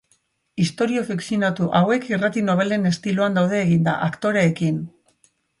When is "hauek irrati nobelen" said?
1.81-2.89